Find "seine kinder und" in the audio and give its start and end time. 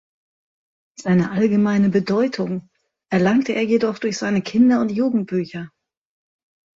4.17-4.89